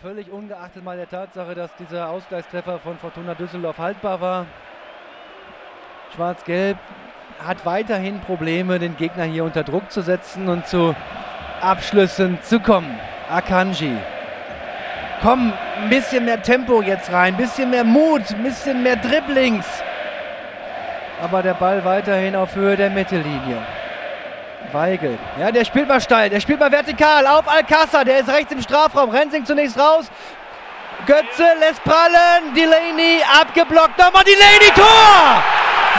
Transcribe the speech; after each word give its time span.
Völlig 0.00 0.30
ungeachtet 0.30 0.84
mal 0.84 0.96
der 0.96 1.08
Tatsache, 1.08 1.56
dass 1.56 1.74
dieser 1.74 2.08
Ausgleichstreffer 2.10 2.78
von 2.78 2.96
Fortuna 2.98 3.34
Düsseldorf 3.34 3.78
haltbar 3.78 4.20
war. 4.20 4.46
Schwarz-Gelb 6.14 6.78
hat 7.44 7.66
weiterhin 7.66 8.20
Probleme, 8.20 8.78
den 8.78 8.96
Gegner 8.96 9.24
hier 9.24 9.42
unter 9.42 9.64
Druck 9.64 9.90
zu 9.90 10.00
setzen 10.02 10.48
und 10.48 10.68
zu 10.68 10.94
Abschlüssen 11.60 12.38
zu 12.42 12.60
kommen. 12.60 12.96
Akanji. 13.28 13.96
Komm, 15.20 15.52
ein 15.82 15.90
bisschen 15.90 16.26
mehr 16.26 16.42
Tempo 16.42 16.80
jetzt 16.80 17.10
rein, 17.10 17.34
ein 17.34 17.36
bisschen 17.36 17.68
mehr 17.68 17.82
Mut, 17.82 18.22
ein 18.30 18.44
bisschen 18.44 18.84
mehr 18.84 18.94
Dribblings. 18.94 19.66
Aber 21.20 21.42
der 21.42 21.54
Ball 21.54 21.84
weiterhin 21.84 22.36
auf 22.36 22.54
Höhe 22.54 22.76
der 22.76 22.90
Mittellinie. 22.90 23.66
Weigel. 24.72 25.18
Ja, 25.38 25.50
der 25.50 25.64
spielt 25.64 25.88
mal 25.88 26.00
steil, 26.00 26.30
der 26.30 26.40
spielt 26.40 26.60
mal 26.60 26.70
vertikal 26.70 27.26
auf 27.26 27.46
Alcázar. 27.48 28.04
Der 28.04 28.18
ist 28.20 28.28
rechts 28.28 28.52
im 28.52 28.60
Strafraum. 28.60 29.10
Rensing 29.10 29.44
zunächst 29.44 29.78
raus. 29.78 30.10
Götze 31.06 31.44
lässt 31.60 31.82
prallen. 31.84 32.54
Delaney 32.54 33.22
abgeblockt. 33.40 33.98
Nochmal 33.98 34.24
Delaney, 34.24 34.70
Tor! 34.74 35.42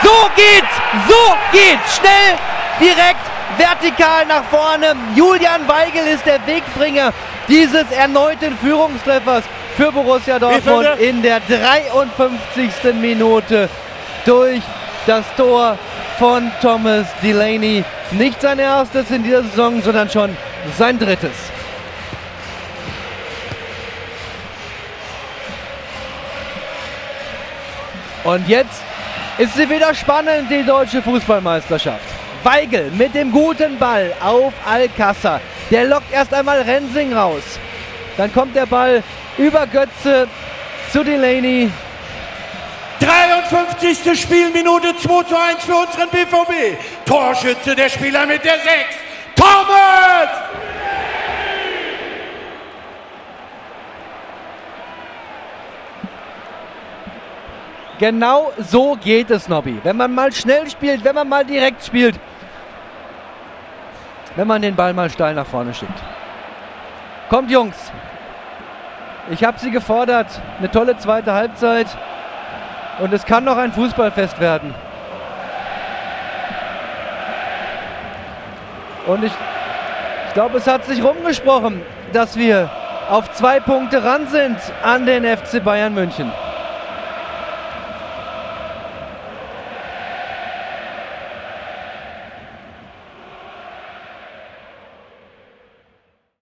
So 0.02 0.30
geht's, 0.36 0.74
so 1.08 1.34
geht's. 1.52 1.96
Schnell, 1.96 2.38
direkt, 2.80 3.20
vertikal 3.58 4.24
nach 4.26 4.44
vorne. 4.44 4.94
Julian 5.14 5.66
Weigel 5.68 6.06
ist 6.06 6.24
der 6.24 6.46
Wegbringer 6.46 7.12
dieses 7.48 7.90
erneuten 7.90 8.56
Führungstreffers 8.58 9.44
für 9.76 9.92
Borussia 9.92 10.38
Dortmund 10.38 10.88
in 10.98 11.22
der 11.22 11.40
53. 11.40 12.94
Minute 12.94 13.68
durch 14.24 14.62
das 15.06 15.24
Tor 15.36 15.76
von 16.20 16.52
Thomas 16.60 17.06
Delaney. 17.22 17.82
Nicht 18.10 18.42
sein 18.42 18.58
erstes 18.58 19.10
in 19.10 19.22
dieser 19.22 19.42
Saison, 19.42 19.80
sondern 19.80 20.10
schon 20.10 20.36
sein 20.76 20.98
drittes. 20.98 21.32
Und 28.22 28.46
jetzt 28.46 28.82
ist 29.38 29.54
sie 29.54 29.70
wieder 29.70 29.94
spannend, 29.94 30.50
die 30.50 30.62
deutsche 30.62 31.00
Fußballmeisterschaft. 31.00 32.04
Weigel 32.42 32.90
mit 32.90 33.14
dem 33.14 33.32
guten 33.32 33.78
Ball 33.78 34.12
auf 34.20 34.52
Alcázar. 34.66 35.40
Der 35.70 35.86
lockt 35.86 36.12
erst 36.12 36.34
einmal 36.34 36.60
Rensing 36.60 37.14
raus. 37.14 37.58
Dann 38.18 38.30
kommt 38.30 38.54
der 38.54 38.66
Ball 38.66 39.02
über 39.38 39.66
Götze 39.66 40.28
zu 40.92 41.02
Delaney. 41.02 41.70
53. 43.00 44.20
Spielminute 44.20 44.96
2 44.96 45.22
zu 45.24 45.36
1 45.36 45.64
für 45.64 45.74
unseren 45.74 46.08
BVB. 46.10 46.78
Torschütze 47.06 47.74
der 47.74 47.88
Spieler 47.88 48.26
mit 48.26 48.44
der 48.44 48.54
6. 48.54 48.66
Thomas! 49.34 50.28
Genau 57.98 58.50
so 58.56 58.96
geht 58.96 59.30
es, 59.30 59.48
Nobby. 59.48 59.78
Wenn 59.82 59.96
man 59.96 60.14
mal 60.14 60.32
schnell 60.32 60.68
spielt, 60.70 61.04
wenn 61.04 61.14
man 61.14 61.28
mal 61.28 61.44
direkt 61.44 61.84
spielt, 61.84 62.18
wenn 64.36 64.46
man 64.46 64.62
den 64.62 64.74
Ball 64.74 64.94
mal 64.94 65.10
steil 65.10 65.34
nach 65.34 65.46
vorne 65.46 65.74
schickt. 65.74 65.98
Kommt, 67.28 67.50
Jungs. 67.50 67.76
Ich 69.30 69.44
habe 69.44 69.58
sie 69.58 69.70
gefordert. 69.70 70.28
Eine 70.58 70.70
tolle 70.70 70.96
zweite 70.96 71.34
Halbzeit. 71.34 71.88
Und 73.00 73.12
es 73.12 73.24
kann 73.24 73.44
noch 73.44 73.56
ein 73.56 73.72
Fußballfest 73.72 74.40
werden. 74.40 74.74
Und 79.06 79.24
ich, 79.24 79.32
ich 80.28 80.34
glaube, 80.34 80.58
es 80.58 80.66
hat 80.66 80.84
sich 80.84 81.02
rumgesprochen, 81.02 81.82
dass 82.12 82.36
wir 82.36 82.70
auf 83.08 83.32
zwei 83.32 83.58
Punkte 83.58 84.04
ran 84.04 84.28
sind 84.28 84.58
an 84.82 85.06
den 85.06 85.24
FC 85.24 85.64
Bayern 85.64 85.94
München. 85.94 86.30